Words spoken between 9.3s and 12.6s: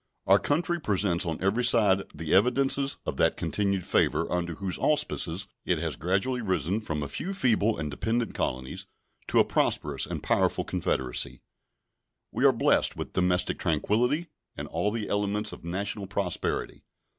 a prosperous and powerful confederacy. We are